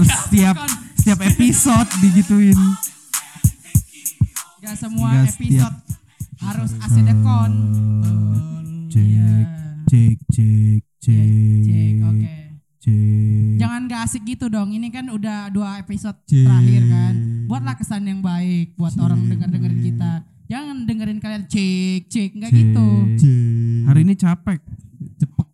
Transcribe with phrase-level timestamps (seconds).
[0.00, 0.56] harus setiap
[0.96, 2.56] setiap episode digituin.
[4.60, 5.76] Gak semua Nggak episode
[6.40, 7.52] harus asedekon.
[8.88, 9.28] Cek, Iya.
[9.86, 12.32] cek, cek, cek, Cek, oke.
[12.78, 13.56] cek.
[13.56, 14.70] Jangan gak asik gitu dong.
[14.70, 16.44] Ini kan udah dua episode Cek.
[16.44, 17.14] terakhir kan.
[17.46, 20.12] Buatlah kesan yang baik buat orang denger-dengerin kita.
[20.46, 22.58] Jangan dengerin kalian cek cek nggak Cek.
[22.58, 22.86] gitu.
[23.16, 23.80] Cek.
[23.86, 24.60] Hari ini capek.
[25.16, 25.48] cepek.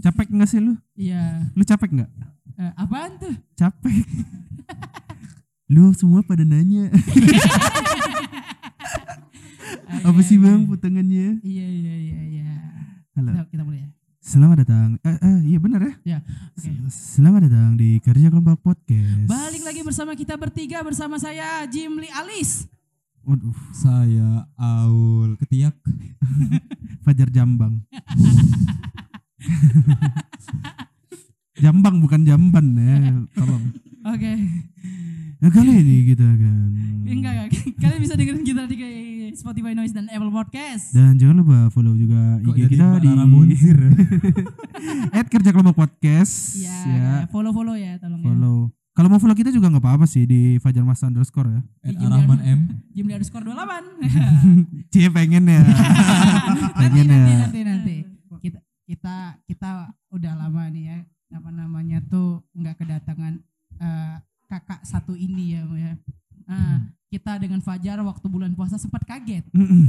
[0.00, 0.74] Capek nggak sih lu?
[0.94, 1.52] Iya.
[1.52, 2.10] Lu capek nggak?
[2.60, 3.32] Eh, apaan tuh?
[3.56, 4.04] Capek.
[5.72, 6.92] lu semua pada nanya.
[9.88, 10.44] Ah, Apa iya, sih iya.
[10.44, 11.40] bang potongannya?
[11.40, 12.52] Iya iya iya iya.
[13.16, 13.32] Halo.
[13.32, 13.88] Kita, kita mulai ya.
[14.20, 15.00] Selamat datang.
[15.00, 15.96] Eh, eh, iya benar ya.
[16.04, 16.18] Ya.
[16.52, 16.68] Oke.
[16.92, 19.24] Selamat datang di Kerja Kelompok Podcast.
[19.24, 22.68] Balik lagi bersama kita bertiga bersama saya Jimli Alis.
[23.24, 25.80] Waduh, Saya Aul Ketiak.
[27.08, 27.80] Fajar Jambang.
[31.60, 32.96] Jambang bukan jamban ya,
[33.34, 33.64] tolong.
[34.06, 34.32] Oke.
[35.40, 36.68] Nah, kali ini kita akan
[37.04, 37.48] Enggak enggak.
[37.76, 38.76] Kalian bisa dengerin kita di
[39.32, 40.92] Spotify Noise dan Apple Podcast.
[40.92, 43.78] dan jangan lupa follow juga Kok IG kita Mbak di Munzir?
[45.16, 48.26] at kerja kelompok podcast Iya, ya follow follow ya tolong ya.
[48.26, 48.58] follow
[48.90, 52.40] kalau mau follow kita juga nggak apa-apa sih di Fajar Mas underscore ya Ed Arahman
[52.42, 52.60] M.
[52.94, 53.96] Jimli underscore 28.
[54.92, 55.72] Cie pengen ya nanti,
[56.74, 57.96] pengen nanti, ya nanti, nanti.
[58.40, 59.16] Kita, kita,
[59.46, 59.70] kita
[60.10, 60.98] udah lama nih ya.
[61.30, 63.38] Apa namanya tuh nggak kedatangan
[63.76, 64.14] eh,
[64.44, 65.62] kakak satu ini ya.
[65.70, 65.94] Ya.
[66.44, 69.46] Nah, kita dengan Fajar waktu bulan puasa sempat kaget.
[69.52, 69.86] Mm-mm.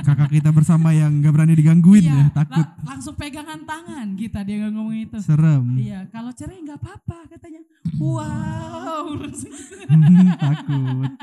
[0.00, 4.40] kakak kita bersama yang nggak berani digangguin ya Iya, takut la- langsung pegangan tangan kita
[4.40, 5.18] dia nggak ngomong itu.
[5.20, 7.60] serem Iya, kalau cerai nggak apa-apa katanya.
[7.96, 10.36] Wow, langsung gitu.
[10.36, 11.10] takut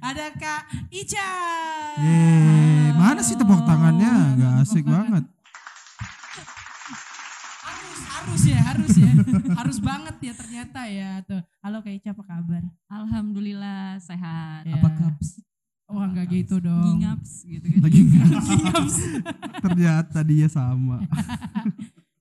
[0.00, 1.30] Ada Kak Ica.
[1.96, 4.12] Yeay, mana sih tepuk tangannya?
[4.34, 5.24] Gak asik banget.
[8.30, 9.12] Harus, harus ya, harus ya.
[9.58, 11.42] harus banget ya ternyata ya tuh.
[11.58, 12.62] Halo Kak Ica, apa kabar?
[12.86, 14.70] Alhamdulillah sehat.
[14.70, 14.78] Ya.
[14.78, 15.42] Apa kaps?
[15.90, 16.94] Wah nggak gitu dong.
[16.94, 17.80] Gingaps gitu kan.
[17.82, 18.00] Lagi
[19.66, 21.02] ternyata dia sama.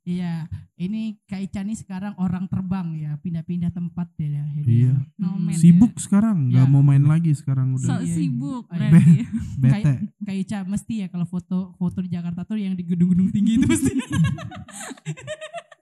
[0.10, 4.42] Iya, ini Kak Ica nih sekarang orang terbang ya, pindah-pindah tempat ya.
[4.58, 4.98] Iya.
[4.98, 5.06] Hmm.
[5.22, 6.72] Nomen Sibuk sekarang, nggak Ya.
[6.72, 8.16] mau main lagi sekarang So udah Iya.
[8.18, 8.90] sibuk Oh, iya.
[8.90, 9.14] berarti.
[9.62, 9.94] bete.
[10.20, 13.70] Kak Ica mesti ya kalau foto foto di Jakarta tuh yang di gedung-gedung tinggi itu
[13.70, 13.92] mesti.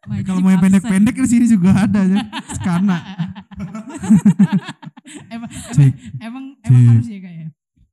[0.07, 2.19] Wajib Kalau mau yang pendek-pendek di sini juga ada ya.
[2.53, 2.97] Skana.
[5.29, 7.47] emang, emang, emang, emang harus ya Kak ya.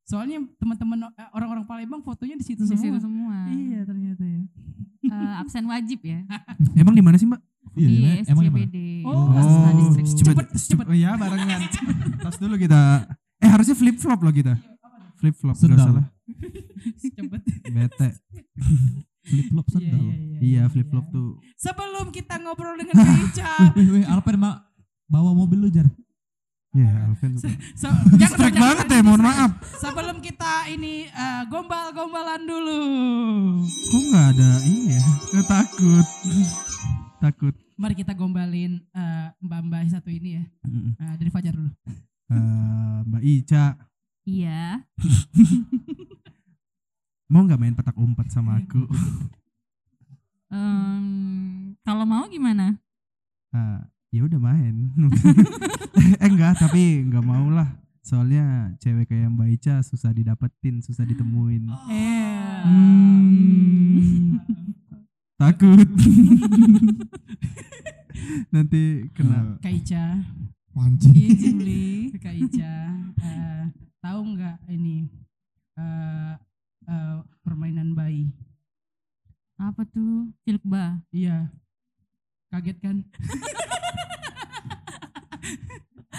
[0.05, 2.83] Soalnya teman-teman eh, orang-orang Palembang fotonya di situ Di semua.
[2.83, 3.34] situ semua.
[3.49, 4.43] Iya ternyata ya.
[5.04, 6.25] Eh, absen wajib ya.
[6.81, 7.41] Emang di mana sih mbak?
[7.75, 8.44] Iya, di iya, emang?
[8.47, 8.76] SCBD.
[9.03, 9.34] Oh.
[9.34, 10.06] Asma Distrik.
[10.15, 10.87] Cepet, cepet.
[10.87, 11.60] Oh iya barengan.
[12.25, 13.09] Tas dulu kita.
[13.38, 14.54] Eh harusnya flip flop loh kita.
[15.19, 15.82] Flip flop Sendal.
[15.82, 16.06] salah.
[16.97, 17.41] Cepet.
[17.66, 18.09] Bete.
[19.25, 20.00] Flip flop Iya, sendal.
[20.04, 21.15] iya, iya, Iya flip flop iya.
[21.16, 21.31] tuh.
[21.56, 22.92] Sebelum kita ngobrol dengan
[23.25, 24.69] Ica, Wih, Alpen mak
[25.09, 25.88] bawa mobil lu jar.
[26.74, 27.30] Iya Alvin.
[27.34, 27.40] tuh.
[27.72, 29.50] se- jangan Strike banget ya mohon maaf.
[29.78, 32.80] Sebelum kita ini eh, gombal-gombalan dulu.
[33.62, 35.02] Kok nggak ada ini ya?
[35.32, 36.06] Eh, takut.
[37.24, 37.54] takut.
[37.74, 40.42] Mari kita gombalin eh, mbak-mbak satu ini ya.
[40.98, 41.70] Eh, dari Fajar dulu.
[42.26, 43.64] Eh, Mbak Ica
[44.24, 44.80] Iya.
[47.30, 48.82] mau nggak main petak umpet sama aku?
[50.48, 51.04] Em,
[51.82, 52.74] kalau mau gimana?
[53.50, 54.88] Ah, ya udah main.
[56.22, 57.66] eh enggak, tapi enggak mau lah.
[58.00, 59.10] Soalnya cewek
[59.64, 61.72] Ica susah didapetin, susah ditemuin.
[61.88, 62.60] Eh.
[62.69, 64.36] Hmm.
[65.41, 65.88] Takut.
[68.53, 69.56] Nanti kena.
[69.64, 70.20] Kak Ica,
[70.69, 71.16] Pancing.
[71.16, 72.12] Iya Jimli.
[72.20, 72.76] Kak Ica,
[73.24, 73.64] eh,
[74.04, 75.08] tahu nggak ini
[75.80, 76.36] eh,
[76.84, 78.28] eh, permainan bayi?
[79.56, 80.28] Apa tuh?
[80.44, 81.00] Cilkba.
[81.08, 81.48] Iya.
[82.53, 83.00] Kaget kan?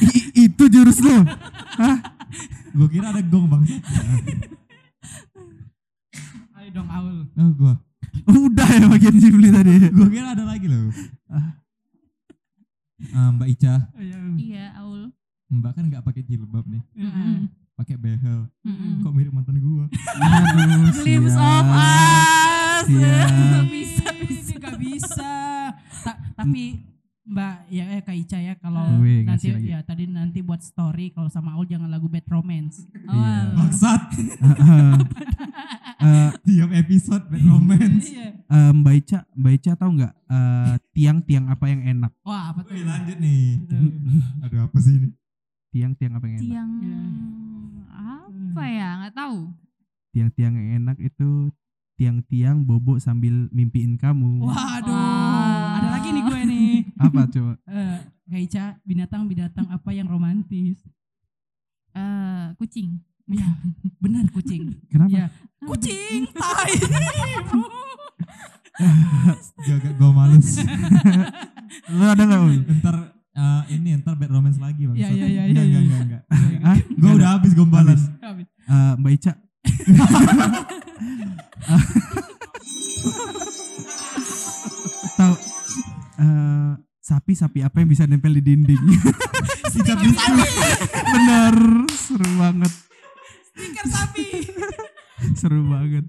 [0.01, 1.13] I- itu jurus lo.
[2.75, 3.63] Gue kira ada gong bang.
[6.55, 7.17] Ayo dong Aul.
[7.31, 7.73] Oh gua.
[8.25, 9.87] Udah ya bagian Jimli tadi.
[9.87, 10.91] Gue kira ada lagi loh.
[13.11, 13.75] Ah, Mbak Ica,
[14.35, 15.11] Iya, Aul.
[15.47, 17.47] Mbak kan nggak pakai jilbab nih, Mm-mm.
[17.75, 18.49] pakai behel.
[18.65, 19.03] Mm-mm.
[19.03, 19.85] Kok mirip mantan gua?
[19.85, 22.83] Aduh, Glimpse of us.
[22.87, 23.29] Siap.
[23.29, 24.05] Nggak bisa.
[24.15, 25.31] Ini nggak bisa.
[26.01, 26.81] Ta- tapi
[27.25, 29.67] Mbak ya eh, Kak Ica ya kalau Wih, nanti ngasih lagi.
[29.67, 32.85] ya tadi nanti buat story kalau sama Aul jangan lagu Bad Romance.
[33.03, 33.17] Oh, Iya.
[33.17, 33.53] alah.
[33.57, 34.01] Bangsat.
[35.97, 38.05] Eh, Tiap episode bad romance.
[38.07, 38.29] Iya.
[38.45, 42.11] eh, Mbak Ica, Mbak Ica tahu nggak eh, tiang-tiang apa yang enak?
[42.21, 42.71] Wah, apa tuh?
[42.71, 43.45] Wih, lanjut nih.
[44.39, 45.09] Aduh apa sih ini?
[45.71, 46.45] Tiang-tiang apa yang enak?
[46.45, 46.99] Tiang Iya.
[48.53, 48.89] apa ya?
[49.01, 49.37] Nggak tahu.
[50.11, 51.29] Tiang-tiang yang enak itu
[51.95, 54.45] tiang-tiang bobo sambil mimpiin kamu.
[54.45, 55.24] Waduh, Wah.
[56.99, 57.53] Apa coba?
[57.67, 60.79] Eh, Kak Ica, binatang-binatang apa yang romantis?
[61.95, 62.99] Eh, kucing.
[63.25, 63.47] Ya,
[64.03, 64.75] benar kucing.
[64.87, 65.09] Kenapa?
[65.11, 65.25] Ya,
[65.65, 66.73] kucing, tai.
[68.75, 70.59] Gak, gak, gue males.
[71.95, 72.43] Lu ada nggak
[72.83, 72.95] ntar
[73.31, 74.99] eh, ini ntar bad romance lagi bang.
[74.99, 75.79] Iya, iya, iya, Enggak, iya, enggak, iya.
[75.79, 76.21] enggak, enggak.
[76.59, 78.01] Ah, Gue nggak udah habis gue balas.
[78.67, 79.33] Eh, Mbak Ica.
[87.35, 88.79] Sapi-sapi apa yang bisa nempel di dinding?
[89.75, 90.33] Sikat bisu.
[91.11, 91.55] Bener,
[91.91, 92.71] seru banget,
[93.51, 94.25] Stiker sapi.
[95.39, 96.05] seru banget.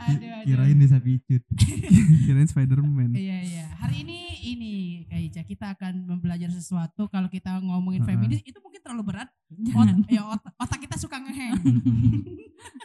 [0.00, 0.44] Aduh, aduh.
[0.48, 1.42] Kirain dia sapi icut.
[2.24, 3.12] Kirain Spiderman.
[3.12, 3.64] Iya iya.
[3.76, 4.72] Hari ini ini
[5.04, 8.16] Kak Ica kita akan belajar sesuatu kalau kita ngomongin Heeh.
[8.16, 9.28] feminis itu mungkin terlalu berat.
[9.52, 10.00] Jangan.
[10.00, 11.60] Ot- ya ot- otak kita suka ngeheng.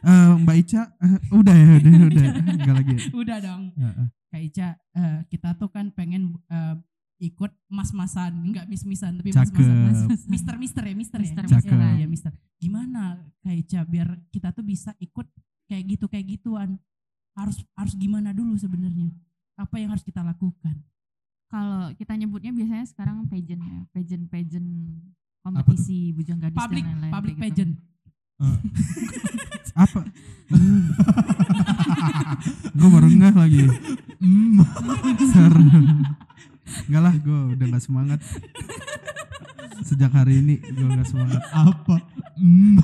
[0.03, 2.91] Eh, Mbak Ica, eh, udah ya, udah, udah, enggak lagi.
[2.91, 3.01] Ya?
[3.15, 3.63] Udah dong.
[3.79, 4.07] Heeh.
[4.27, 6.75] Kak Ica, eh, kita tuh kan pengen eh,
[7.21, 10.09] ikut mas-masan, enggak mis-misan tapi mas-masan.
[10.25, 11.25] Mister-mister ya, mister ya.
[11.29, 11.77] Mister, Cakep.
[11.77, 12.33] Ya, ya, mister.
[12.57, 15.29] Gimana Kak Ica biar kita tuh bisa ikut
[15.69, 16.81] kayak gitu kayak gituan.
[17.38, 19.13] Harus harus gimana dulu sebenarnya?
[19.53, 20.73] Apa yang harus kita lakukan?
[21.45, 24.69] Kalau kita nyebutnya biasanya sekarang pageant ya, pageant pageant
[25.45, 27.53] kompetisi bujang gadis Public dan lain-lain public kayak gitu.
[27.53, 27.73] pageant.
[29.85, 30.01] Apa?
[32.81, 33.69] gue baru ngeh lagi.
[34.18, 34.65] Hmm.
[36.88, 38.19] Enggak lah, gue udah gak semangat.
[39.88, 41.41] Sejak hari ini gue gak semangat.
[41.51, 41.95] Apa?
[42.38, 42.77] Hmm.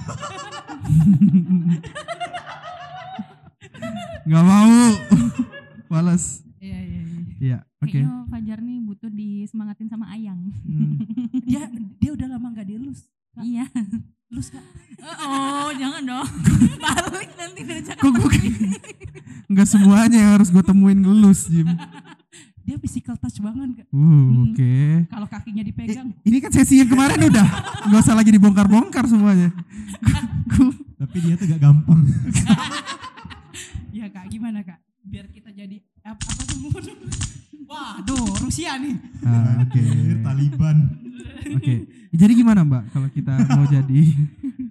[4.28, 4.78] Gak mau.
[5.88, 6.44] Males.
[6.60, 7.22] Iya iya iya.
[7.38, 7.92] Iya, oke.
[7.96, 10.52] Kayaknya Fajar nih butuh disemangatin sama Ayang.
[10.68, 11.00] Hmm.
[11.48, 13.08] Dia dia udah lama nggak dielus.
[13.40, 13.66] iya.
[14.28, 14.60] Lus Kak.
[15.24, 16.28] Oh, jangan dong.
[16.84, 18.32] Balik nanti dari Kok gue
[19.48, 21.72] Enggak semuanya yang harus gue temuin ngelus, Jim.
[22.68, 23.88] Dia physical touch banget Kak.
[23.96, 24.72] Uh, oke.
[25.08, 26.12] Kalau kakinya dipegang.
[26.28, 27.48] Ini kan sesi yang kemarin udah.
[27.88, 29.56] Gak usah lagi dibongkar-bongkar semuanya.
[31.00, 32.04] Tapi dia tuh gak gampang.
[33.96, 34.84] Iya Kak, gimana Kak?
[35.08, 36.60] Biar kita jadi apa, apa tuh?
[37.68, 38.96] Waduh, Rusia nih.
[39.24, 39.80] Ah, oke.
[39.80, 40.78] Anjir, Taliban.
[41.56, 41.76] Oke.
[42.12, 44.02] Jadi gimana, Mbak, kalau kita mau jadi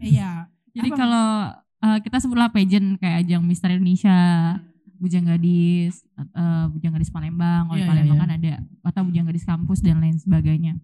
[0.04, 0.52] Iya.
[0.76, 4.16] Jadi kalau eh, kita sebutlah pageant kayak ajang Mister Indonesia,
[4.96, 8.22] Bujang Gadis, eh, Bujang Gadis Palembang, oleh Iya, iya, Palembang iya.
[8.24, 8.52] kan ada
[8.92, 10.78] atau Bujang Gadis kampus dan lain sebagainya.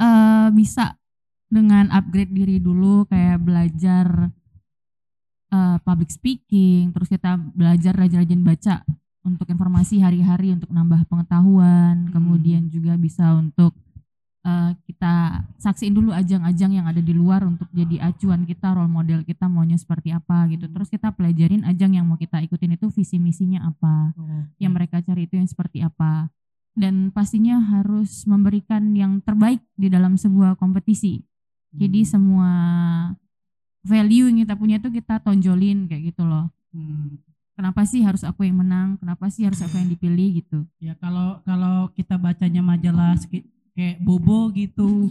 [0.00, 0.96] Eh bisa
[1.52, 4.32] dengan upgrade diri dulu kayak belajar
[5.52, 8.74] eh, public speaking, terus kita belajar rajin-rajin baca
[9.22, 13.76] untuk informasi hari-hari untuk nambah pengetahuan, kemudian juga bisa untuk
[14.42, 19.22] eh, kita saksiin dulu ajang-ajang yang ada di luar untuk jadi acuan kita, role model
[19.22, 20.66] kita maunya seperti apa gitu.
[20.70, 24.14] Terus kita pelajarin ajang yang mau kita ikutin itu visi misinya apa,
[24.58, 26.30] yang mereka cari itu yang seperti apa.
[26.72, 31.20] Dan pastinya harus memberikan yang terbaik di dalam sebuah kompetisi.
[31.72, 32.48] Jadi semua
[33.84, 36.48] value yang kita punya itu kita tonjolin kayak gitu loh.
[36.72, 37.20] Hmm.
[37.52, 38.96] Kenapa sih harus aku yang menang?
[38.96, 40.64] Kenapa sih harus aku yang dipilih gitu?
[40.80, 45.08] Ya kalau kalau kita bacanya majalah seki- kayak Bobo gitu,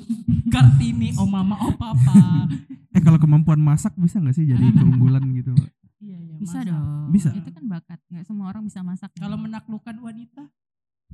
[0.48, 2.46] Kartini, oh mama, oh papa.
[2.92, 5.56] Eh kalau kemampuan masak bisa nggak sih jadi keunggulan gitu?
[5.56, 5.72] Mbak?
[5.98, 6.68] Iya, iya, Bisa masa.
[6.68, 7.08] dong.
[7.10, 7.30] Bisa.
[7.32, 8.00] Itu kan bakat.
[8.06, 9.10] Nggak semua orang bisa masak.
[9.16, 10.44] Kalau menaklukkan wanita,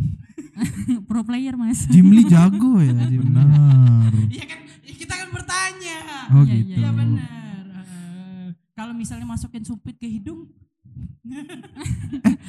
[1.08, 1.86] pro player mas.
[1.86, 3.30] Jim Lee jago ya, Jim Lee.
[3.30, 4.10] Benar.
[4.28, 5.98] iya kan kita kan bertanya.
[6.34, 6.82] Oh Iya, gitu.
[6.82, 7.64] Iya benar.
[7.78, 10.50] Eh, kalau misalnya masukin sumpit ke hidung,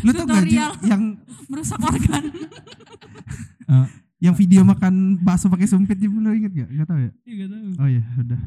[0.00, 0.72] Lu tau gak Jim Tutorial.
[0.82, 1.02] yang
[1.46, 2.24] Merusak organ.
[4.18, 6.68] Yang video makan bakso pakai sumpit Jim lu inget gak?
[6.74, 7.10] Gak tau ya?
[7.22, 7.68] iya nggak tahu.
[7.78, 8.38] Oh iya, udah.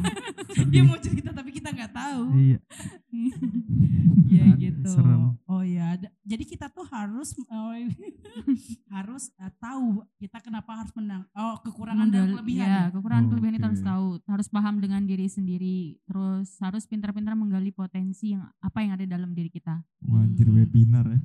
[0.70, 2.22] Dia mau cerita tapi kita nggak tahu.
[2.38, 2.58] Iya.
[4.30, 4.86] Iya gitu.
[4.86, 5.34] serem.
[5.50, 7.74] Oh iya, jadi kita tuh harus oh,
[8.94, 11.26] harus eh, tahu kita kenapa harus menang.
[11.34, 12.68] Oh, kekurangan dan Menggal- kelebihan.
[12.70, 12.84] Ya, ya?
[12.94, 13.70] kekurangan kelebihan itu Oke.
[13.74, 14.06] harus tahu.
[14.30, 15.98] Harus paham dengan diri sendiri.
[16.06, 19.82] Terus harus pintar-pintar menggali potensi yang apa yang ada dalam diri kita.
[20.06, 21.18] Wajir webinar ya.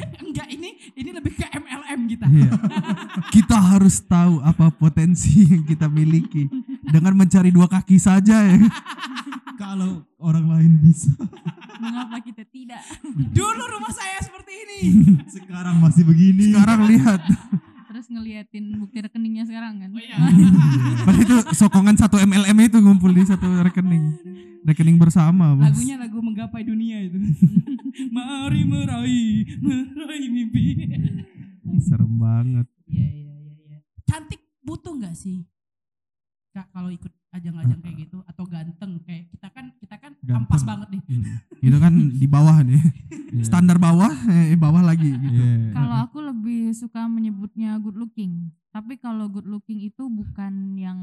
[0.24, 2.26] Enggak, ini ini lebih ke MLM kita.
[2.28, 2.50] Iya.
[3.34, 6.48] Kita harus tahu apa potensi yang kita miliki
[6.84, 8.56] dengan mencari dua kaki saja ya.
[9.62, 11.12] Kalau orang lain bisa.
[11.78, 12.82] Mengapa kita tidak?
[13.30, 14.80] Dulu rumah saya seperti ini.
[15.30, 16.54] Sekarang masih begini.
[16.54, 17.20] Sekarang lihat,
[17.92, 19.90] Terus ngeliatin bukti rekeningnya sekarang kan.
[19.92, 20.16] Oh iya.
[21.20, 24.16] Itu sokongan satu MLM itu ngumpul di satu rekening.
[24.62, 25.66] Rekening bersama, Bos.
[25.66, 27.18] Lagunya lagu menggapai dunia itu.
[28.14, 30.64] Mari meraih, meraih mimpi.
[31.82, 32.66] Serem banget.
[32.86, 33.78] Iya iya iya iya.
[34.06, 35.42] Cantik butuh nggak sih?
[36.52, 40.44] Kak kalau ikut ajang-ajang kayak gitu atau ganteng kayak kita kan kita kan Ganteng.
[40.44, 41.02] ampas banget nih.
[41.08, 41.24] Hmm.
[41.64, 42.82] Itu kan di bawah nih.
[43.32, 43.48] Iya.
[43.48, 45.40] Standar bawah, eh bawah lagi gitu.
[45.40, 45.72] Iya.
[45.72, 48.52] Kalau aku lebih suka menyebutnya good looking.
[48.68, 51.00] Tapi kalau good looking itu bukan yang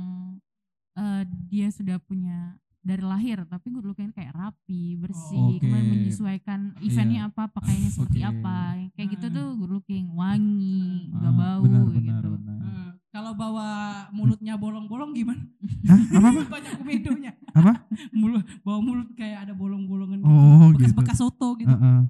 [0.93, 5.61] eh, dia sudah punya dari lahir, tapi good looking kayak rapi, bersih, Oke.
[5.61, 8.29] kemudian menyesuaikan eventnya apa, pakaiannya seperti Oke.
[8.33, 8.57] apa.
[8.93, 9.35] Kayak gitu Hmm.
[9.35, 12.29] tuh good looking, wangi, nggak Ah, bau benar, gitu.
[12.31, 12.59] benar.
[12.59, 13.67] Eh, kalau bawa
[14.09, 15.43] mulutnya bolong-bolong gimana?
[15.85, 16.01] Hah?
[16.13, 16.41] Apa apa?
[16.55, 17.31] Banyak komedonya.
[17.51, 17.73] Apa?
[18.15, 20.31] Mulut bawa mulut kayak ada bolong-bolongan Oh,
[20.71, 20.87] gitu.
[20.87, 20.95] gitu.
[20.95, 21.69] Bekas-bekas soto gitu.
[21.69, 21.99] Heeh.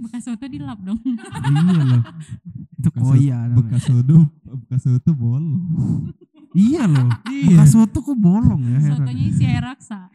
[0.00, 1.00] Bekas soto dilap dong.
[1.02, 2.02] iya loh.
[2.78, 3.56] Itu Bekas koya namanya.
[3.58, 6.14] Bekas soto, bekas soto bolong.
[6.54, 7.10] Iya loh.
[7.26, 7.46] Iya.
[7.52, 8.98] Bekas soto kok bolong ya heran.
[9.00, 10.06] Sotonya isi air raksa.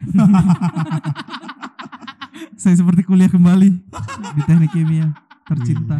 [2.56, 3.68] Saya seperti kuliah kembali
[4.30, 5.12] di teknik kimia
[5.44, 5.96] tercinta.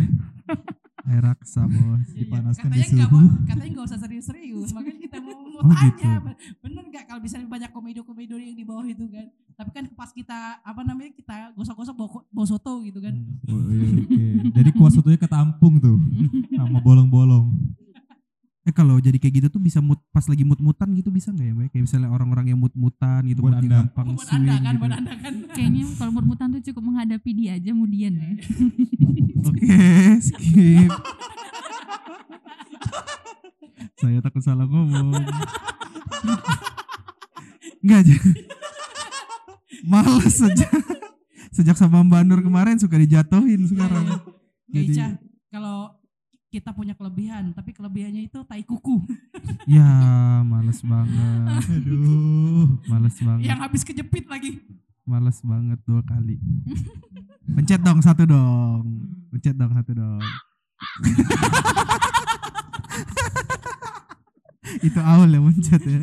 [1.02, 1.76] Air raksa bos.
[1.76, 2.20] Iya, iya.
[2.23, 3.09] Dipanaskan katanya di suhu.
[3.11, 6.09] mau- katanya nggak usah serius-serius makanya kita mau, mau Oh, tanya gitu.
[6.23, 10.11] be- bener nggak kalau misalnya banyak komedo-komedo yang di bawah itu kan tapi kan pas
[10.11, 13.12] kita apa namanya kita gosok-gosok bawa, bawa soto gitu kan
[13.47, 14.25] Oh, iya, oke.
[14.54, 15.97] Jadi kuah sotonya ketampung tuh
[16.54, 17.49] sama bolong-bolong.
[18.61, 21.52] Eh kalau jadi kayak gitu tuh bisa mood pas lagi mut-mutan gitu bisa nggak ya
[21.55, 21.67] Mbak?
[21.73, 24.81] Kayak misalnya orang-orang yang mut-mutan gitu Buat gampang buat swing anda kan gitu.
[24.85, 28.31] buat anda kan Kayaknya kalau bermutan tuh cukup menghadapi dia aja kemudian ya.
[29.49, 29.81] Oke,
[30.21, 30.93] skip.
[33.97, 35.12] Saya takut salah ngomong.
[37.81, 38.17] Enggak aja.
[39.83, 40.73] Males sejak
[41.50, 44.21] sejak sama Mbak Nur kemarin suka dijatuhin sekarang.
[44.69, 45.17] Jadi- Ica
[45.49, 45.97] kalau
[46.50, 49.00] kita punya kelebihan tapi kelebihannya itu tai kuku
[49.71, 49.87] Ya,
[50.42, 51.62] males banget.
[51.64, 52.66] Aduh.
[52.85, 53.47] Males banget.
[53.47, 54.59] yang habis kejepit lagi
[55.02, 56.38] Males banget dua kali.
[57.57, 58.85] Pencet dong satu dong.
[59.28, 60.23] Pencet dong satu dong.
[64.80, 66.00] Itu awal yang mencet ya.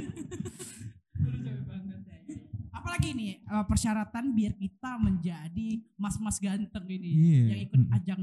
[2.70, 7.44] apalagi nih eh, persyaratan biar kita menjadi mas-mas ganteng ini Iya.
[7.48, 8.22] yang ikut ajang.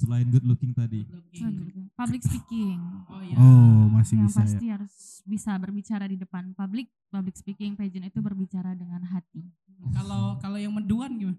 [0.00, 1.04] Selain good looking tadi.
[1.04, 1.92] Looking.
[1.92, 2.80] Public speaking.
[3.04, 3.36] Oh iya.
[3.36, 4.44] Oh, masih yang bisa ya.
[4.48, 4.94] pasti harus
[5.28, 6.88] bisa berbicara di depan publik.
[7.12, 9.44] Public speaking pageant itu berbicara dengan hati.
[9.92, 11.36] Kalau kalau yang menduan gimana?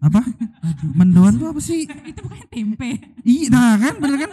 [0.00, 0.24] Apa?
[0.96, 1.84] Mendoan tuh apa sih?
[2.08, 2.90] itu bukan tempe.
[3.20, 4.30] Iya, nah kan bener kan?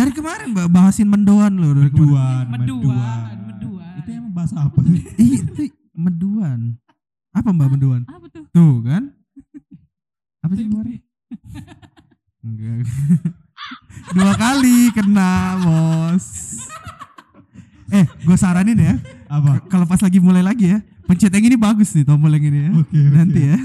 [0.00, 2.08] Dari kemarin Mbak bahasin mendoan loh dari kemarin.
[2.08, 3.36] Meduan, meduan.
[3.52, 3.94] meduan.
[4.00, 5.00] Itu emang bahasa apa sih?
[5.20, 6.80] Iya, itu mendoan.
[7.36, 8.02] Apa Mbak mendoan?
[8.08, 8.48] Apa tuh?
[8.48, 9.12] Tuh kan?
[10.40, 11.00] Apa sih kemarin?
[12.44, 12.84] Enggak.
[14.14, 16.26] Dua kali kena, Bos.
[17.88, 18.94] Eh, gue saranin ya.
[19.26, 19.64] Apa?
[19.66, 22.70] Kalau pas lagi mulai lagi ya, pencet yang ini bagus nih tombol yang ini ya.
[22.76, 23.10] Oke, oke.
[23.10, 23.58] Nanti ya.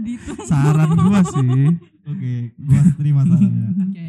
[0.00, 0.44] Ditunggu.
[0.44, 1.76] Saran gua sih.
[2.02, 3.68] Oke, gua terima sarannya.
[3.80, 4.08] Oke.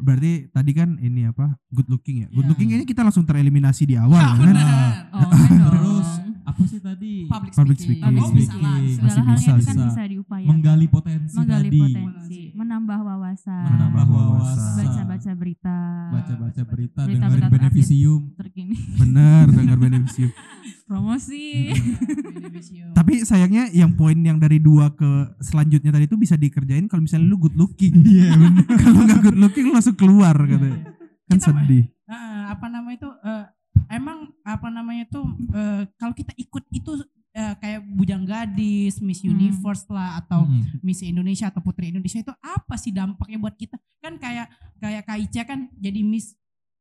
[0.00, 1.54] Berarti tadi kan ini apa?
[1.70, 2.28] Good looking ya.
[2.28, 2.50] Good Iya.
[2.52, 4.42] looking ini kita langsung tereliminasi di awal Ah, kan?
[4.42, 4.92] benar.
[5.10, 5.70] Oh, enggak dong.
[5.70, 6.08] Terus
[6.42, 7.12] apa sih tadi?
[7.24, 8.02] Public, Public speaking.
[8.02, 8.18] speaking.
[8.18, 8.74] Oh, bisa lah.
[8.74, 8.82] Speaking.
[8.82, 9.00] bisa.
[9.00, 9.86] Masih Segala halnya bisa, itu kan bisa.
[9.86, 10.48] bisa diupayakan.
[10.50, 11.80] Menggali potensi Menggali tadi.
[11.80, 14.74] potensi, menambah wawasan, Menambah wawasan.
[14.76, 15.78] baca-baca berita,
[16.10, 18.20] Baca-baca berita, Berita-berita dengerin beneficium.
[18.34, 20.30] terkini, Bener, dengar beneficium.
[20.90, 21.70] promosi.
[22.10, 22.90] Beneficium.
[22.92, 25.06] Tapi sayangnya yang poin yang dari dua ke
[25.38, 27.94] selanjutnya tadi itu bisa dikerjain kalau misalnya lu good looking.
[28.00, 28.66] Iya, bener.
[28.82, 30.96] kalau nggak good looking lu langsung keluar katanya.
[31.24, 31.84] Kan Kita mah- sedih.
[32.04, 33.44] Ah, apa namanya itu eh,
[33.88, 36.92] emang apa namanya itu eh, kalau kita ikut itu
[37.30, 39.30] eh, kayak bujang gadis, Miss Hmm.
[39.30, 40.80] Universe lah atau Mm.
[40.80, 43.74] Miss Indonesia atau Putri Indonesia itu apa sih dampaknya buat kita?
[43.98, 46.34] Kan kayak kayak Kak Ica kan jadi Miss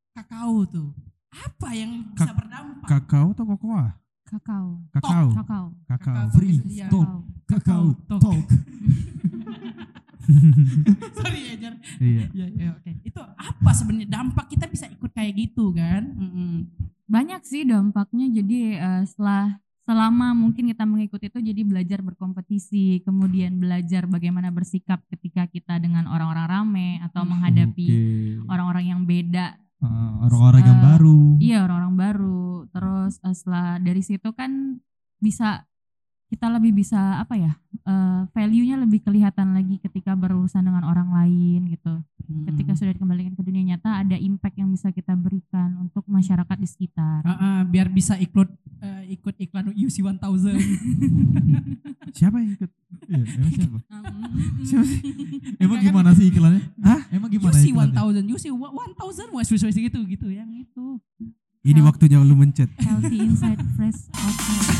[0.09, 0.89] Kakao tuh.
[1.29, 2.87] Apa yang bisa Kak- berdampak?
[2.87, 3.85] Kakao atau kokoa?
[4.25, 5.29] Kakao, Kakao.
[5.31, 5.65] kakao, Kakao.
[5.87, 6.25] Kakao.
[6.31, 8.21] Free talk, kakao Talk.
[8.23, 8.45] talk.
[11.15, 11.73] Sorry ya Jar.
[11.99, 12.23] Iya.
[12.31, 12.91] Ya, ya, oke.
[13.01, 16.03] Itu apa sebenarnya dampak kita bisa ikut kayak gitu kan?
[16.05, 16.69] Mm-mm.
[17.09, 18.29] Banyak sih dampaknya.
[18.29, 19.57] Jadi eh, setelah
[19.89, 26.05] selama mungkin kita mengikuti itu jadi belajar berkompetisi, kemudian belajar bagaimana bersikap ketika kita dengan
[26.05, 27.33] orang-orang rame atau Hmm.
[27.33, 27.87] menghadapi
[28.45, 31.19] orang-orang yang beda Ah, orang-orang yang Eh, baru.
[31.39, 32.43] Iya orang-orang baru.
[32.67, 34.77] Terus eh, setelah dari situ kan
[35.17, 35.63] bisa
[36.29, 37.55] kita lebih bisa apa ya
[37.89, 42.05] eh, value-nya lebih kelihatan lagi ketika berurusan dengan orang lain gitu.
[42.45, 42.77] Ketika Mm.
[42.77, 47.25] sudah dikembalikan ke dunia nyata ada impact yang bisa kita berikan untuk masyarakat di sekitar.
[47.25, 48.45] Ah, ah, biar bisa ikut
[48.85, 50.53] eh, ikut iklan UC 1000.
[52.17, 52.69] Siapa yang ikut?
[53.09, 53.77] Iya, emang siapa?
[54.69, 55.01] Siapa sih?
[55.63, 55.85] Emang kan?
[55.89, 56.61] gimana sih iklannya?
[56.85, 57.01] Hah?
[57.09, 57.97] Emang gimana UC iklannya?
[57.97, 61.01] 1000, UC 1000 wes wes wes gitu gitu yang itu.
[61.59, 62.69] Ini waktunya lu mencet.
[62.79, 64.77] Healthy inside, fresh outside.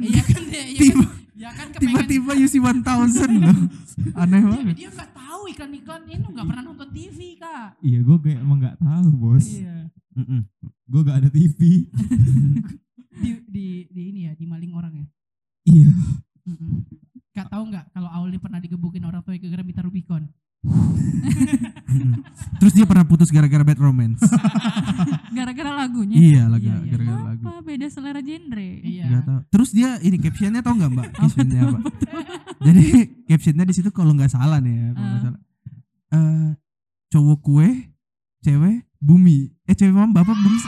[0.00, 1.08] Iya kan ya, iya kan?
[1.40, 3.56] Ya kan Tiba-tiba UC 1000 loh.
[4.16, 4.74] Aneh dia, banget.
[4.76, 7.80] dia nggak tahu iklan-iklan ini nggak pernah nonton TV kak.
[7.80, 9.46] Iya gue kayak emang gak tahu bos.
[9.48, 9.88] Iya.
[10.16, 10.40] Mm-mm.
[10.90, 11.60] Gue gak ada TV.
[13.20, 15.06] Di, di di ini ya dimaling orang ya.
[15.68, 15.92] Iya.
[16.48, 16.99] Mm-mm.
[17.30, 20.26] Kak tahu nggak kalau Aul ini pernah digebukin orang tua gara-gara minta Rubicon?
[22.60, 24.20] Terus dia pernah putus gara-gara bad romance.
[25.32, 26.14] Gara-gara lagunya.
[26.14, 26.90] iya, lagu Iya, iya.
[26.92, 27.42] gara-gara lagu.
[27.48, 28.68] Apa beda selera genre?
[28.82, 29.04] Iya.
[29.08, 29.38] Gak tahu.
[29.48, 31.06] Terus dia ini captionnya tau nggak mbak?
[31.16, 31.78] Captionnya apa?
[32.60, 32.84] Jadi
[33.24, 35.24] captionnya di situ kalau nggak salah nih ya, kalau nggak Ah.
[35.24, 35.40] salah.
[36.10, 36.48] Eh,
[37.08, 37.68] cowok kue,
[38.40, 39.48] cewek bumi.
[39.64, 40.58] Eh cewek mama bapak bumi.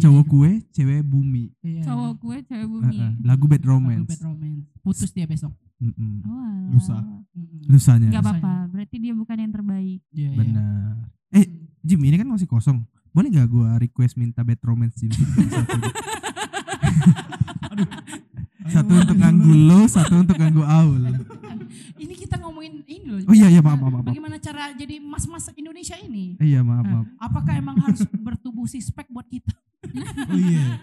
[0.00, 1.44] Cowok kue, cewek bumi.
[1.60, 1.82] Iya.
[1.84, 2.96] Cowok gue cewek bumi.
[2.96, 4.10] eh, lagu bad Lagu romance.
[4.10, 4.64] Bad Romance.
[4.80, 5.52] Putus dia besok.
[5.76, 6.20] Mm-mm.
[6.22, 6.68] Oh, alah.
[6.70, 6.96] Lusa.
[7.00, 7.60] Mm-mm.
[7.66, 8.08] Lusanya.
[8.10, 10.00] Gak apa-apa, berarti dia bukan yang terbaik.
[10.10, 10.36] Iya, iya.
[10.36, 10.92] Benar.
[11.30, 11.46] Eh
[11.80, 12.84] Jim ini kan masih kosong.
[13.10, 15.10] Boleh nggak gua request minta bad romance Jim?
[15.10, 15.76] Satu,
[18.74, 21.02] satu untuk ganggu lo, satu untuk ganggu Aul.
[22.02, 23.30] Ini kita ngomongin ini loh.
[23.30, 24.04] Oh iya iya maaf maaf maaf.
[24.10, 26.34] Bagaimana cara jadi mas-mas Indonesia ini?
[26.36, 27.06] Iya maaf maaf.
[27.16, 29.54] apakah emang harus bertubuh six-pack buat kita?
[30.24, 30.66] Oh iya.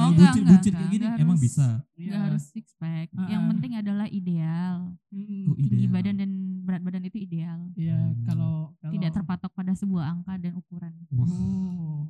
[0.00, 1.44] Oh, enggak, bucin, enggak, bucin enggak, kayak gini enggak emang harus.
[1.44, 1.66] bisa.
[1.92, 3.06] Gak harus six pack.
[3.12, 3.36] Yang Iya.
[3.36, 3.48] Ah.
[3.52, 4.76] penting adalah ideal.
[5.10, 5.42] Mm-mm.
[5.44, 5.92] Oh, Tinggi ideal.
[5.92, 6.30] badan dan
[6.62, 7.58] berat badan itu ideal.
[7.74, 8.24] Iya, Hmm.
[8.24, 10.92] kalau kalau Tidak terpatok pada sebuah angka dan ukuran.
[11.10, 12.08] Wah, Oh.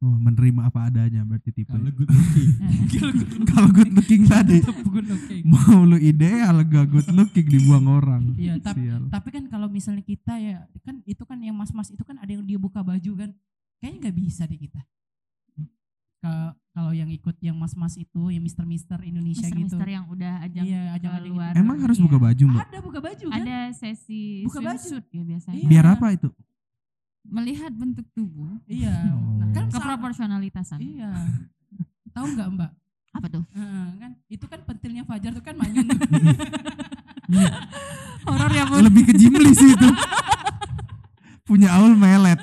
[0.00, 1.68] Oh menerima apa adanya berarti tipe.
[1.68, 2.50] kalau good looking.
[3.44, 5.42] Kalau good looking tadi Good looking.
[5.44, 8.32] mau lu ideal gak good looking dibuang orang.
[8.32, 12.16] Iya, tapi tapi kan kalau misalnya kita ya kan itu kan yang mas-mas itu kan
[12.16, 13.30] ada yang dia buka baju kan.
[13.76, 14.80] Kayaknya nggak bisa deh kita.
[16.20, 19.56] Kalau kalau yang ikut yang mas-mas itu, yang mister-mister Indonesia gitu.
[19.66, 21.52] Mister-mister yang udah ajang Iya, ajang keluar.
[21.58, 22.04] Emang harus Iya.
[22.06, 22.62] buka baju mbak?
[22.62, 23.40] Ada buka baju kan?
[23.42, 24.78] Ada sesi Buka baju.
[24.78, 25.56] swimsuit ya biasanya.
[25.58, 25.68] Iya.
[25.68, 26.28] Biar apa itu?
[27.20, 28.94] Melihat bentuk tubuh, Iya.
[29.12, 29.40] Oh.
[29.40, 30.78] Nah, kan keproporsionalitasan.
[30.78, 31.10] Iya.
[32.10, 32.70] Tahu nggak Mbak?
[33.10, 33.42] Apa tuh?
[33.50, 35.88] Heeh, kan itu kan pentilnya Fajar tuh kan manyun.
[38.26, 38.76] Horor ya, Bu.
[38.78, 39.88] Lebih ke Jimli sih itu.
[41.42, 42.38] Punya Aul melet.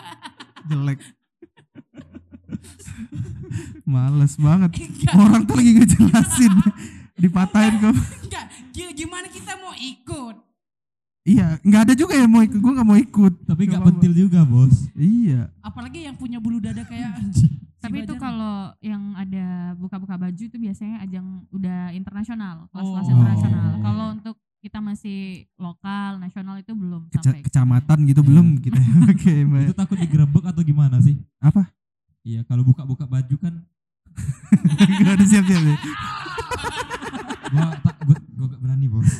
[0.68, 0.98] Jelek.
[3.82, 4.70] Males banget.
[4.78, 6.52] Enggak, Orang tuh lagi ngejelasin.
[7.14, 7.94] Dipatahin kok.
[8.24, 8.44] enggak.
[8.70, 10.36] Gi- Gimana kita mau ikut?
[11.24, 12.58] Iya, nggak ada juga yang mau ikut.
[12.58, 13.34] Gue nggak mau ikut.
[13.44, 14.76] Tapi Nggak pentil juga bos.
[14.92, 15.48] Iya.
[15.60, 17.16] Apalagi yang punya bulu dada kayak
[17.84, 23.12] Tapi itu kalau yang ada buka-buka baju itu biasanya ajang udah internasional, kelas-kelas Oh.
[23.14, 23.68] internasional.
[23.70, 23.80] Oh.
[23.80, 25.20] Kalau untuk kita masih
[25.54, 27.44] lokal, nasional itu belum Keca- sampai.
[27.44, 28.28] kecamatan gitu Iya.
[28.32, 28.80] belum kita.
[29.06, 29.62] Oke, Mbak.
[29.62, 31.20] Itu takut digerebek atau gimana sih?
[31.38, 31.68] Apa?
[32.24, 33.54] Iya kalau buka-buka baju kan
[35.04, 35.74] Gak ada siap-siap ya.
[37.50, 39.10] gua tak gua, gua gak berani bos.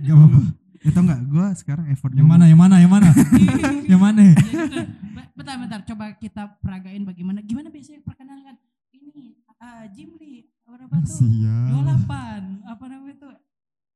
[0.00, 0.38] Gak apa-apa.
[0.82, 1.20] Ya tau nggak?
[1.28, 2.44] Gue sekarang effort Yang mana?
[2.50, 2.76] Yang mana?
[2.80, 3.08] Yang mana?
[3.90, 4.20] yang mana?
[4.22, 4.80] Ya gitu.
[5.14, 5.80] Be- Bentar, bentar.
[5.84, 7.38] Coba kita peragain bagaimana.
[7.38, 8.56] Gimana biasanya perkenalan
[8.90, 11.22] ini uh, Jimli berapa tuh?
[11.22, 11.70] Sial.
[11.70, 13.34] 28 apa namanya tuh?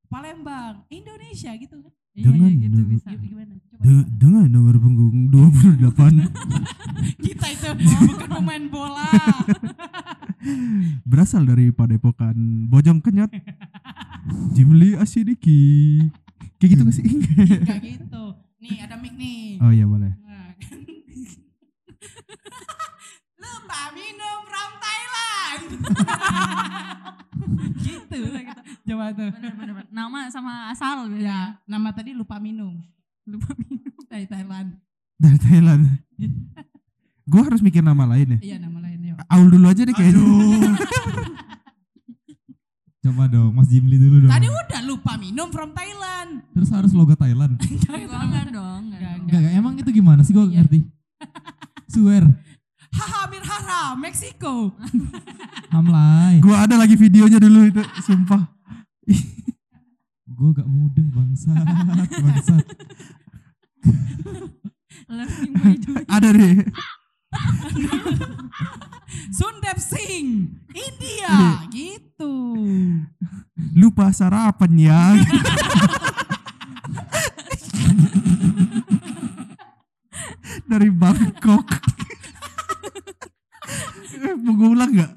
[0.06, 1.92] Palembang, Indonesia gitu kan.
[2.14, 3.08] Iya, Dengan iya, gitu bisa.
[3.10, 3.54] Gi- Gimana?
[3.76, 5.84] De- dengan nomor punggung 28
[7.24, 9.10] Kita itu bukan pemain bola.
[11.10, 13.30] berasal dari Padepokan Bojong Kenyot.
[14.56, 16.00] Jimli Asidiki.
[16.56, 17.04] Kayak gitu gak sih?
[17.62, 18.24] Kayak gitu.
[18.58, 19.60] Nih ada mic nih.
[19.60, 20.10] oh iya boleh.
[20.16, 20.78] Nah, kan.
[23.36, 25.62] Lupa minum from Thailand.
[27.76, 28.16] gitu.
[28.86, 29.30] Coba tuh.
[29.30, 29.86] Bener, bener, bener.
[29.92, 31.12] Nama sama asal.
[31.20, 32.80] Ya, nama tadi lupa minum
[33.26, 33.82] Lupa minum.
[34.10, 34.68] dari Thailand.
[35.18, 35.82] Dari Thailand.
[37.30, 38.54] gue harus mikir nama lain ya.
[38.54, 39.18] Iya, nama lain yuk.
[39.26, 40.22] Aul dulu aja deh kayaknya.
[43.02, 44.30] Coba dong, Mas Jimli dulu dong.
[44.30, 46.42] Tadi udah lupa minum from Thailand.
[46.50, 47.54] Terus harus logo Thailand.
[47.56, 48.22] Enggak dong.
[48.26, 48.80] enggak Enggak, dong.
[48.90, 50.62] Enggak, enggak, emang itu gimana sih gua Iya.
[50.62, 50.80] ngerti.
[51.86, 52.26] Swear,
[52.90, 54.74] Haha, Mirhara, Meksiko.
[55.70, 56.42] Hamlai.
[56.42, 58.42] gue ada lagi videonya dulu itu, sumpah.
[60.26, 61.62] Gua gak mudeng bangsat,
[62.20, 62.64] bangsat.
[65.06, 66.06] Learning by doing.
[66.08, 66.56] ada deh.
[69.30, 71.52] Sundep Singh, India, Iya.
[71.70, 72.34] gitu.
[73.76, 75.00] Lupa sarapan ya.
[80.66, 81.66] Dari Bangkok.
[84.42, 85.12] Mau gue ulang gak?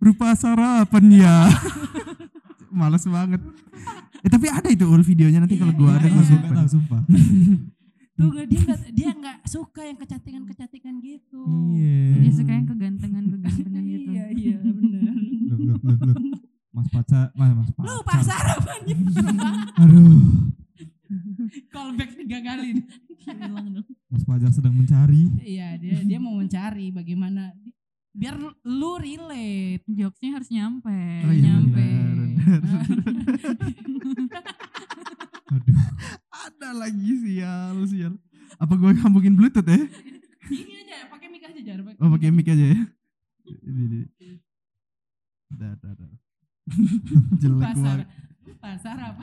[0.00, 1.36] Rupa sarapan ya.
[2.72, 3.40] Males banget.
[4.20, 6.66] Eh, tapi ada itu ul videonya nanti kalau gue ada Iya, gua gak tahu simpan.
[6.68, 7.02] sumpah.
[8.20, 11.40] Tuh nggak dia nggak dia nggak suka yang kecantikan-kecantikan gitu.
[11.72, 12.20] Iya.
[12.20, 14.10] Dia suka yang kegantengan-kegantengan gitu.
[14.12, 15.14] Iya, iya benar.
[15.48, 16.16] Loh, loh, loh, loh.
[16.70, 17.88] Mas pacar, mas, mas pacar.
[17.88, 18.96] Lu pasar apanya?
[19.80, 20.20] Aduh,
[21.68, 22.84] Callback tiga kali.
[23.20, 23.86] Hilang dong.
[24.06, 25.26] Mas Fajar sedang mencari.
[25.40, 27.50] Iya, dia dia mau mencari bagaimana
[28.10, 28.34] biar
[28.66, 29.86] lu relate.
[29.86, 30.98] Jokesnya harus nyampe.
[31.26, 31.86] Oh iya, Nyampe.
[35.50, 35.78] Aduh.
[36.30, 38.14] Ada lagi sial sial.
[38.58, 39.78] Apa gue ngambungin bluetooth ya?
[40.50, 41.78] Ini aja, pakai mic aja jar.
[42.02, 42.80] Oh pakai mic aja ya.
[43.46, 44.36] Ini, ini.
[45.50, 46.10] Dah, dah, dah.
[47.42, 47.82] Jelek pasar.
[47.82, 48.08] banget.
[48.62, 49.22] Pasar apa?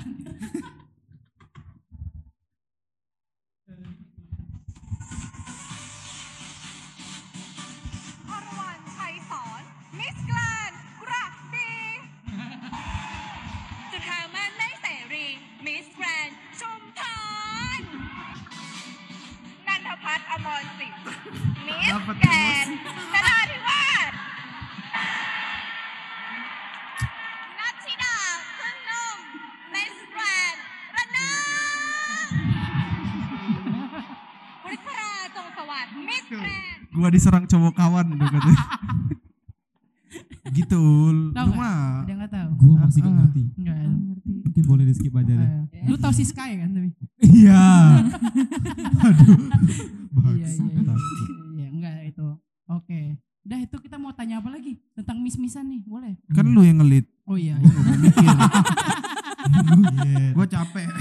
[37.07, 38.63] nggak diserang cowok kawan gitu katanya.
[40.51, 40.83] gitu.
[41.31, 41.71] Tau Gua
[42.83, 43.19] masih nggak ah, ah.
[43.23, 43.43] ngerti.
[43.63, 44.31] gak ngerti.
[44.43, 45.47] Mungkin boleh di skip aja deh.
[45.47, 45.87] Ah, iya.
[45.87, 46.91] Lu tau si Sky kan tapi?
[47.23, 47.63] Iya.
[49.07, 49.39] Aduh.
[50.19, 50.35] Bagus.
[50.35, 50.67] Iya, iya,
[51.55, 51.67] iya.
[51.71, 52.11] enggak iya, iya.
[52.11, 52.27] itu.
[52.67, 52.83] Oke.
[52.83, 53.05] Okay.
[53.47, 54.83] Udah itu kita mau tanya apa lagi?
[54.91, 56.19] Tentang mis-misan nih, boleh?
[56.35, 57.07] Kan lu yang ngelit.
[57.23, 57.55] Oh iya.
[57.55, 58.27] Gua gue mikir.
[60.35, 60.91] gue capek.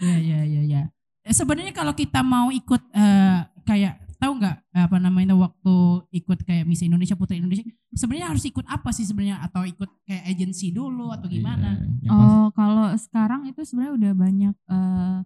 [0.00, 0.82] Iya, iya, iya, iya.
[1.20, 5.74] Eh, sebenarnya kalau kita mau ikut uh, kayak tahu nggak eh, apa namanya waktu
[6.14, 10.24] ikut kayak Miss Indonesia Putri Indonesia sebenarnya harus ikut apa sih sebenarnya atau ikut kayak
[10.28, 11.82] agensi dulu atau gimana?
[11.98, 15.18] Iya, yang pas- Oh, kalau sekarang itu sebenarnya udah banyak eh,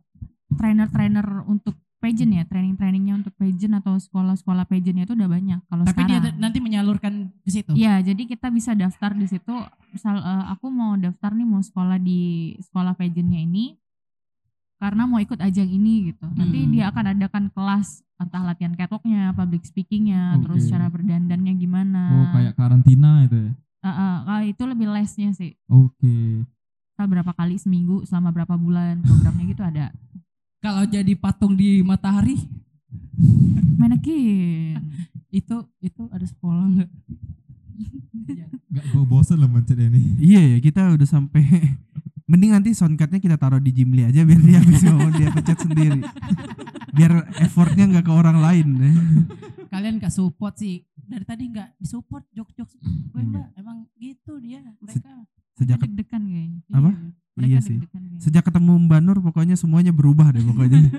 [0.55, 5.61] trainer-trainer untuk pageant ya, training-trainingnya untuk pageant atau sekolah-sekolah pageantnya itu udah banyak.
[5.67, 6.39] Kalau Tapi dia sekarang.
[6.39, 7.73] nanti menyalurkan ke situ.
[7.75, 9.53] Iya, jadi kita bisa daftar di situ.
[9.91, 12.21] Misal eh, aku mau daftar nih mau sekolah di
[12.61, 13.77] sekolah pageantnya ini
[14.77, 16.27] karena mau ikut ajang ini gitu.
[16.37, 16.71] Nanti Hmm.
[16.73, 20.71] dia akan adakan kelas entah latihan catwalknya, public speakingnya, terus Oke.
[20.73, 22.03] cara berdandannya gimana.
[22.13, 23.53] Oh kayak karantina itu ya.
[23.87, 25.53] Eh, kalau itu lebih lesnya sih.
[25.69, 26.43] Oke.
[26.97, 29.87] Entah berapa kali seminggu selama berapa bulan programnya gitu ada.
[30.61, 32.41] Kalau jadi patung di matahari
[33.77, 34.81] Manekin.
[35.39, 36.91] itu itu ada sekolah nggak?
[38.27, 38.47] Iya.
[38.73, 40.17] Gak gue bosen loh mencet ini.
[40.17, 41.45] Iya ya kita udah sampai
[42.37, 46.05] Mending nanti soundcardnya kita taruh di Jimli aja biar dia habis ngomong dia pencet sendiri.
[46.93, 48.69] Biar effortnya nggak ke orang lain.
[49.73, 52.85] Kalian gak support sih dari tadi nggak disupport jok-jok gue
[53.17, 53.25] Iya.
[53.25, 55.25] mbak emang gitu dia mereka
[55.57, 56.61] Sejak Mereka deg-degan kayaknya.
[56.77, 56.91] Apa?
[56.93, 57.09] Iya.
[57.41, 57.77] Mereka iya sih.
[57.81, 58.19] kayaknya.
[58.21, 60.93] Sejak ketemu Mbak Nur pokoknya semuanya berubah deh pokoknya.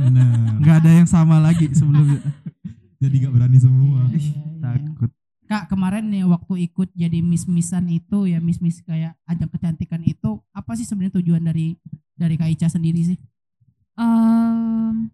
[0.00, 0.56] Benar.
[0.56, 2.24] nggak ada yang sama lagi sebelumnya.
[2.96, 4.08] Jadi gak berani semua.
[4.08, 4.60] Iya, iya, iya.
[4.64, 5.12] Takut.
[5.52, 10.72] Kak kemarin nih waktu ikut jadi miss-missan itu ya miss-miss kayak ajang kecantikan itu apa
[10.72, 11.76] sih sebenarnya tujuan dari
[12.16, 13.18] dari Kak Ica sendiri sih?
[14.00, 15.12] Em,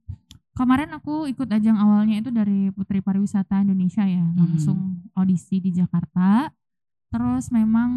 [0.55, 4.38] kemarin aku ikut ajang awalnya itu dari Putri Pariwisata Indonesia ya, Hmm.
[4.38, 4.79] langsung
[5.18, 6.55] audisi di Jakarta.
[7.11, 7.90] Terus memang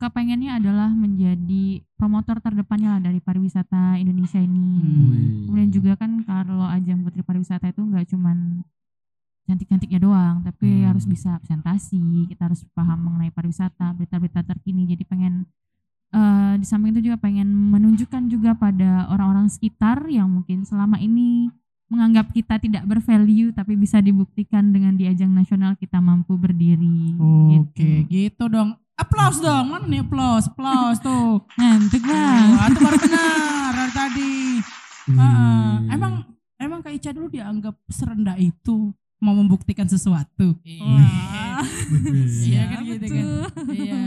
[0.00, 4.80] kepengennya adalah menjadi promotor terdepannya lah dari pariwisata Indonesia ini.
[4.80, 5.44] Hmm.
[5.48, 8.64] Kemudian juga kan kalau ajang Putri Pariwisata itu nggak cuman
[9.46, 10.90] cantik-cantiknya doang, tapi Hmm.
[10.90, 14.90] harus bisa presentasi, kita harus paham mengenai pariwisata, berita-berita terkini.
[14.90, 15.46] Jadi pengen
[16.10, 21.50] eh di samping itu juga pengen menunjukkan juga pada orang-orang sekitar yang mungkin selama ini
[21.86, 27.14] menganggap kita tidak bervalue tapi bisa dibuktikan dengan di ajang nasional kita mampu berdiri.
[27.58, 28.74] Oke, gitu dong.
[28.96, 31.44] Aplaus dong, mana nih aplaus, aplaus tuh.
[31.54, 32.48] Ngantuk bang.
[32.72, 34.34] Itu baru benar dari tadi.
[35.06, 36.26] Ah, emang
[36.58, 40.56] emang Kak Ica dulu dianggap serendah itu mau membuktikan sesuatu.
[40.64, 41.62] Iya
[42.28, 43.24] Siapa kan gitu kan.
[43.72, 44.04] Iya.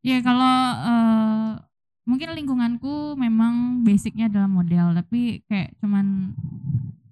[0.00, 1.50] Ya kalau eh,
[2.08, 6.36] mungkin lingkunganku memang basicnya adalah model, tapi kayak cuman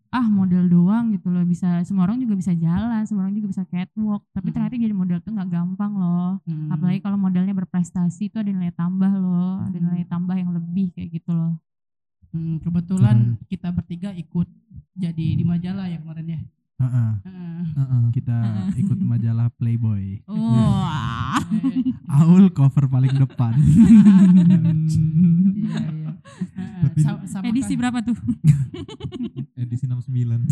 [0.09, 3.63] ah model doang gitu loh bisa semua orang juga bisa jalan, semua orang juga bisa
[3.69, 6.41] catwalk, tapi ternyata jadi model tuh nggak gampang loh.
[6.49, 6.73] Hmm.
[6.73, 11.21] Apalagi kalau modelnya berprestasi itu ada nilai tambah loh, ada nilai tambah yang lebih kayak
[11.21, 11.61] gitu loh.
[12.33, 14.49] Hmm, kebetulan kita bertiga ikut
[14.97, 16.41] jadi di majalah ya kemarin ya.
[16.79, 17.11] Heeh.
[17.21, 17.63] Heeh.
[17.75, 18.03] Heeh.
[18.13, 18.37] Kita
[18.77, 20.23] ikut majalah Playboy.
[20.25, 21.43] Wah.
[22.09, 23.55] Aul cover paling depan.
[25.59, 26.11] Iya, iya.
[26.55, 28.17] Heeh, Tapi- sama Edisi kan- berapa tuh?
[29.61, 30.07] Edisi 69.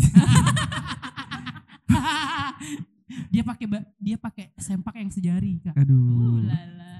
[3.33, 5.73] dia pakai ba- dia pakai sempak yang sejari kak.
[5.75, 6.43] Aduh.
[6.43, 6.91] lala.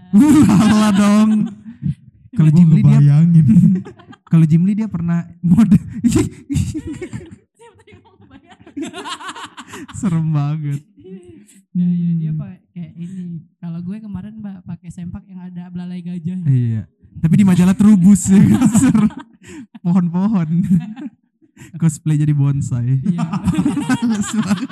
[0.48, 1.30] Salah dong.
[2.32, 3.00] Kalau Jimli dia
[4.24, 5.76] kalau Jimli dia pernah mode
[10.00, 10.82] serem banget.
[11.72, 12.42] Ya, ya, dia Hmm.
[12.42, 13.46] pakai ini.
[13.58, 16.42] Kalau gue kemarin mbak pakai sempak yang ada belalai gajah.
[16.44, 16.90] Iya.
[17.18, 18.42] Tapi di majalah terubus ya.
[18.82, 19.10] Serem.
[19.80, 20.50] Pohon-pohon.
[21.82, 22.98] Cosplay jadi bonsai.
[22.98, 23.22] Iya.
[23.98, 24.70] Males banget.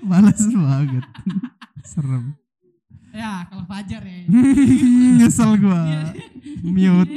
[0.00, 1.04] Males banget.
[1.82, 2.24] Serem.
[3.08, 4.18] Ya kalau Fajar ya.
[5.16, 5.82] Nyesel gua.
[6.60, 7.14] Mute.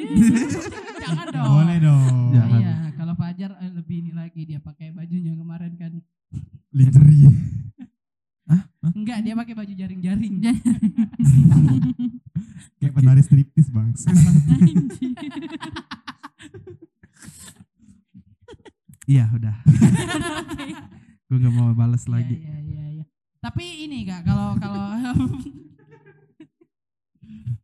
[0.97, 1.45] Jangan dong.
[1.51, 2.31] Boleh dong.
[2.31, 2.59] Jangan.
[2.59, 5.73] Iya, kalau Fajar eh, lebih ini lagi dia pakai bajunya kemarin
[6.71, 7.31] Lingerie.
[8.81, 10.41] Enggak, dia pakai baju jaring-jaring.
[12.81, 13.93] Kayak penari striptis bang.
[19.09, 19.55] Iya udah.
[21.27, 22.35] Gue nggak mau balas Iya, lagi.
[22.37, 23.03] Iya, iya, iya.
[23.43, 24.87] Tapi ini Kak, kalau kalau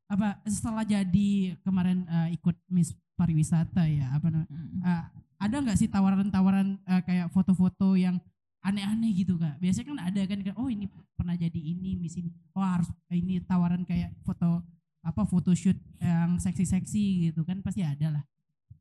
[0.08, 4.50] apa setelah jadi kemarin eh, ikut Miss pariwisata ya, apa namanya?
[4.84, 5.04] eh,
[5.38, 8.18] ada nggak sih tawaran-tawaran eh, kayak foto-foto yang
[8.68, 12.62] aneh-aneh gitu kak biasanya kan ada kan oh ini pernah jadi ini miss ini oh
[12.62, 14.60] harus ini tawaran kayak foto
[15.02, 18.24] apa photoshoot yang seksi-seksi gitu kan pasti ada lah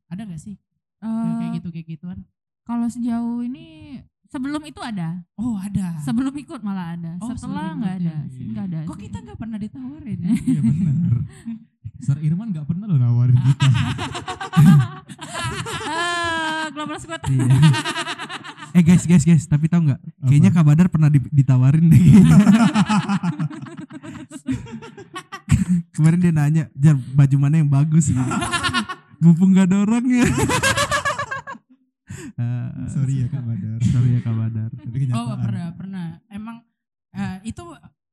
[0.07, 0.55] ada nggak sih
[0.97, 2.19] Eh, kayak gitu kayak gituan
[2.65, 7.15] Kalau sejauh ini sebelum itu ada, oh ada sebelum ikut malah ada.
[7.21, 8.43] Oh, Setelah nggak ada, ya.
[8.49, 8.79] nggak ada.
[8.83, 11.13] kok kita nggak pernah ditawarin Iya benar.
[12.01, 13.69] Sir Irman nggak pernah loh nawarin kita.
[15.85, 17.21] Ah, Global Squad.
[18.77, 19.97] Eh guys guys guys tapi tahu nggak?
[20.29, 21.97] Kayaknya Kak Badar pernah di- ditawarin deh.
[25.97, 28.21] Kemarin dia nanya, Jar baju mana yang bagus gitu.
[29.17, 30.29] Mumpung gak ada orangnya.
[32.37, 33.77] Eh, Sorry ya Kak Badar.
[33.81, 34.69] sorry ya Kak Badar.
[34.69, 35.41] Tapi oh kenyataan.
[35.41, 36.61] pernah pernah emang
[37.13, 37.61] eh, itu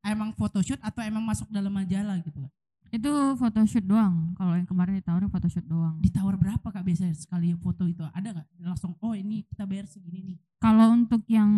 [0.00, 2.52] emang photoshoot atau emang masuk dalam majalah gitu kak
[2.94, 4.32] Itu photoshoot doang.
[4.32, 5.98] Kalau yang kemarin ditawarin photoshoot doang.
[5.98, 10.22] ditawar berapa kak biasanya sekali foto itu ada nggak langsung oh ini kita bayar segini
[10.24, 11.50] nih Kalau untuk yang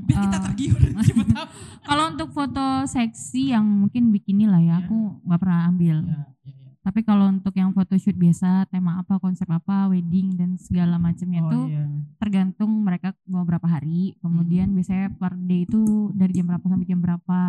[0.00, 0.80] biar kita eh, tergiur
[1.88, 4.86] kalau untuk foto seksi yang mungkin bikini lah ya, Iya.
[4.86, 5.96] aku nggak pernah ambil.
[6.00, 6.70] ya, ya, ya.
[6.80, 11.46] Tapi kalau untuk yang photoshoot biasa, tema apa, konsep apa, wedding dan segala macamnya Oh,
[11.46, 11.84] itu iya.
[12.16, 14.14] tergantung mereka mau berapa hari.
[14.18, 14.76] Kemudian Hmm.
[14.78, 15.82] biasanya per day itu
[16.14, 17.40] dari jam berapa sampai jam berapa.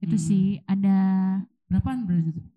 [0.00, 0.24] Itu Hmm.
[0.24, 0.98] sih ada
[1.70, 2.04] berapaan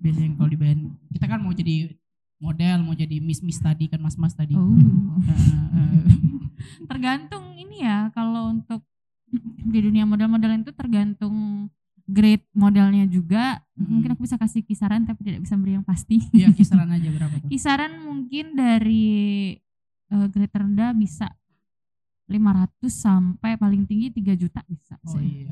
[0.02, 0.78] biasanya kalau dibayar
[1.14, 1.94] kita kan mau jadi
[2.42, 4.74] model mau jadi miss miss tadi kan mas mas tadi oh,
[6.90, 8.82] tergantung ini ya kalau untuk
[9.64, 11.68] di dunia model-model itu tergantung
[12.04, 13.64] grade modelnya juga.
[13.74, 14.00] Hmm.
[14.00, 16.22] Mungkin aku bisa kasih kisaran tapi tidak bisa beri yang pasti.
[16.36, 19.56] Iya kisaran aja berapa tuh kisaran mungkin dari
[20.12, 21.32] eh, grade terendah bisa
[22.26, 25.44] 500 sampai paling tinggi 3 juta bisa oh sih.
[25.44, 25.52] iya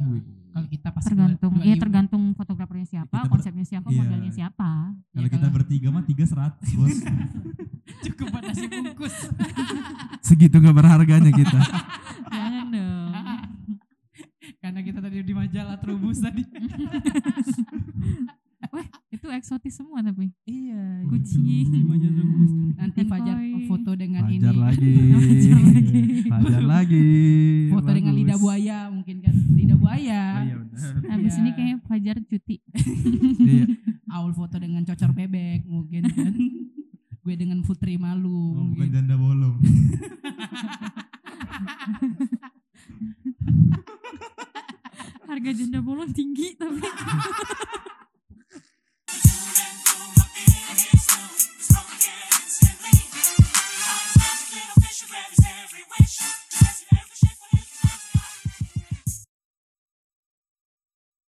[0.50, 3.98] kalau kita pasti tergantung dua- ya tergantung fotografernya siapa Kita ber- konsepnya siapa iya.
[3.98, 4.70] modelnya siapa
[5.06, 6.96] Kalau Ya, kita kalau- bertiga mah tiga seratus bos.
[8.02, 9.16] cukup buat nasi bungkus
[10.28, 11.60] Segitu gak berharganya kita.
[12.32, 13.10] jangan dong
[14.58, 16.46] karena kita tadi di majalah terubus tadi
[18.72, 20.00] Wah, itu eksotis semua